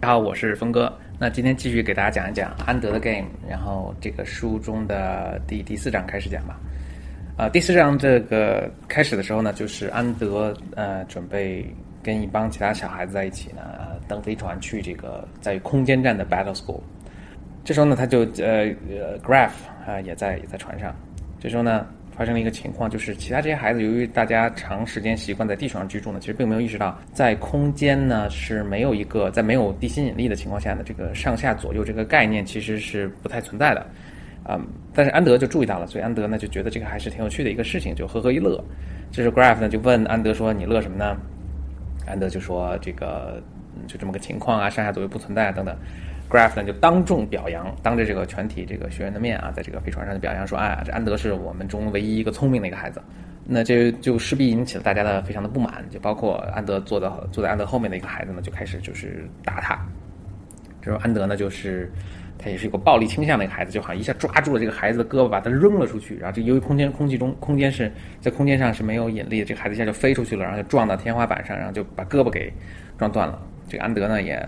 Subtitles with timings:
[0.00, 0.96] 大家好，我是峰哥。
[1.18, 6.56] 那今天继续给大家讲一讲安德的 game，然后这个书中的第第四章开始讲吧。
[7.36, 11.66] 啊，第四章这个开始的时候呢，就是安德呃准备
[12.00, 13.60] 跟一帮其他小孩子在一起呢，
[14.06, 16.80] 登飞船去这个在空间站的 Battle School。
[17.64, 19.50] 这时候呢，他就呃呃 Graph
[19.84, 20.94] 啊也在也在船上。
[21.40, 21.84] 这时候呢。
[22.18, 33.86] 发生了一个情况，就是其他这些孩子，由于大家长时间习惯在地球上居住呢，其实并没有意识到，在空间呢是没有一个在没有地心引力的情况下呢，这个上下左右这个概念其实是不太存在的，
[34.48, 38.62] 嗯，但是安德就注意到了，所以安德呢就觉得这个还是挺有趣的一个事情，就呵呵一乐。
[39.12, 41.16] 这时候 Graph 呢就问安德说：“你乐什么呢？”
[42.04, 43.40] 安德就说：“这个
[43.86, 45.76] 就这么个情况啊，上下左右不存在啊等等。”
[46.28, 53.00] Graf 呢就当众表扬，当着这个全体这个学员的面啊，在这个飞船上就表扬说：“哎，这安德是我们中唯一一个聪明的一个孩子。”
[53.50, 59.74] 那这就势必引起了大家的非常的不满，就包括安德坐的坐在安德后面的一个孩子呢，就开始就是打他。
[60.82, 61.90] 这时候安德呢就是
[62.36, 66.14] 他也是有个暴力倾向的一个孩子，就好像一下抓住了这个孩子的胳膊，把他扔了出去。
[66.18, 72.52] 然后这由于空间空气中空间是在空间上是没有引力的，这个孩子一下就飞出去了，然后就撞到天花板上，然后就把胳膊给
[72.98, 73.40] 撞断了。
[73.66, 74.46] 这个安德呢也。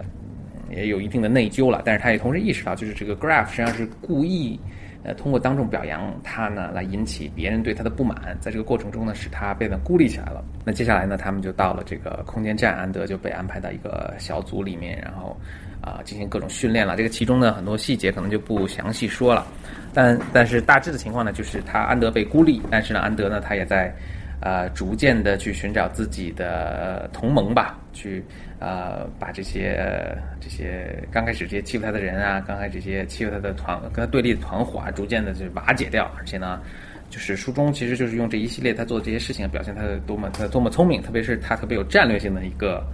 [0.71, 4.59] 也有一定的内疚了，但是他也同时意识到，就是这个 Graph 实际上是故意，
[5.03, 10.45] 呃，通过当众表扬他呢，来引起别人对他的不满，在这个过程中呢，使他变得孤立起来了。
[10.65, 15.37] 那接下来呢，他们就到了这个空间站，安德就被安排到一个小组里面，然后
[15.81, 16.97] 啊进行各种训练了。
[16.97, 19.47] 这个其中呢，很多细节可能就不详细说了，
[19.93, 23.95] 但但是大致的情况呢，就是他安德被孤立，但是呢，安德呢，他也在。
[24.43, 28.25] 呃，逐渐的去寻找自己的同盟吧，去
[28.59, 36.11] 呃把这些这些刚开始这些欺负他的人啊，刚开始这些欺负他的团跟他对立的团伙啊，逐渐的就瓦解掉。
[36.19, 36.61] 而且呢，
[37.09, 42.85] 就是书中其实就是用这一系列他做的这些事情，表现他的多么他多么聪明，特别是他特别有战略性的一个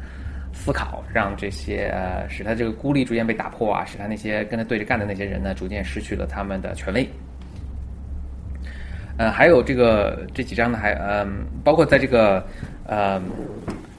[0.52, 7.08] 思考，让这些呃使他这个孤立逐渐被打破啊，使他那些跟他对着干的那些人呢，逐渐失去了他们的权威。
[9.18, 12.46] 呃，还有这个这几章呢，还嗯，包括在这个
[12.86, 13.18] 呃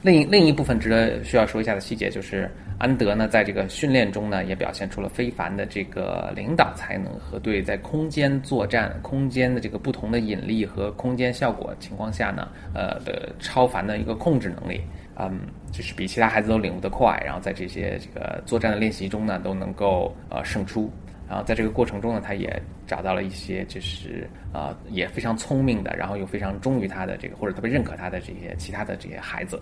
[0.08, 14.80] 另另一部分值得需要说一下的细节，就是安德呢，在这个训练中呢，也表现出了非凡的这个领导才能和对在空间作战、空间的这个不同的引力和空间效果情况下呢，呃的超凡的一个控制能力，
[15.16, 20.90] 嗯，就是比其他孩子都领悟得快，然后在这些这个作战的练习中呢，都能够呃胜出。
[21.28, 29.60] 然后在这个过程中呢，他也找到了一些就是呃也非常聪明的，然后又非常忠于他的这个或者特别认可他的这些其他的这些孩子，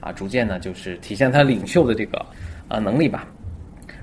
[0.00, 2.26] 啊，逐渐呢就是体现他领袖的这个
[2.68, 3.28] 呃能力吧。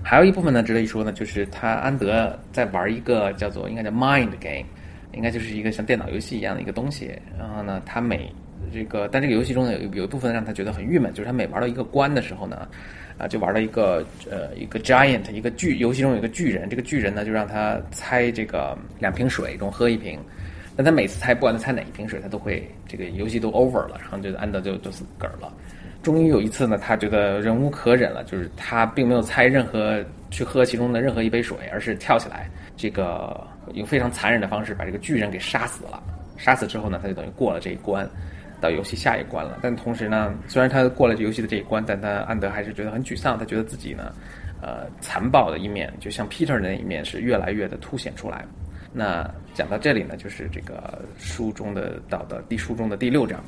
[0.03, 4.65] 还有一部分呢值得一说呢，就是他安德在玩一个叫做应该叫 Mind Game，
[5.11, 7.11] 应该就是一个像电脑游戏一样的一个东西。
[7.37, 8.33] 然后呢，他每
[8.71, 12.67] 这个但这个游戏中呢有有一部分让他觉得很郁闷，就是他每玩到一个关的时候呢。
[13.17, 20.19] 啊，就玩了一个呃一个 giant 一个巨游戏中有一个巨人，这个巨人呢就让他猜这个两瓶水中喝一瓶，
[20.75, 25.53] 但他每次猜不管他猜哪一瓶水，他都会这个游戏都 over 了，然后就安德就就死梗了。
[26.01, 33.39] 终于有一次呢，他觉得忍无可忍了，就是他并没有猜任何去喝其中的任何一杯水，而是跳起来，这个
[33.75, 36.01] 用非常残忍的方式把这个巨人给杀死了。
[36.37, 38.09] 杀死之后呢，他就等于过了这一关。
[38.61, 43.37] 到游戏下一关了，但同时呢，虽然他过了游戏的这一关，但他安德还是觉得很沮丧。
[43.37, 44.13] 他觉得自己呢，
[44.61, 48.45] 呃，残暴的一面，就像 Peter 的那一面，是越来越的凸显出来。
[48.93, 53.43] 那讲到这里呢，就是这个书中的到的第书中的第六章。